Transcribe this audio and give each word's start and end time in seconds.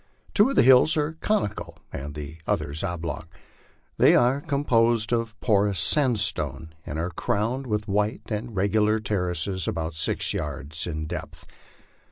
Two 0.33 0.49
of 0.49 0.55
the 0.55 0.63
hills 0.63 0.97
are 0.97 1.13
conical 1.21 1.77
and 1.93 2.15
the 2.15 2.37
others 2.47 2.83
oblong; 2.83 3.27
they 3.99 4.15
are 4.15 4.41
composed 4.41 5.13
of 5.13 5.39
porous 5.41 5.79
sandstone, 5.79 6.73
and 6.87 6.97
are 6.97 7.11
crowned 7.11 7.67
with 7.67 7.87
white 7.87 8.23
and 8.29 8.57
regular 8.57 8.97
terraces 8.97 9.67
about 9.67 9.93
six 9.93 10.33
yards 10.33 10.87
in 10.87 11.05
depth. 11.05 11.45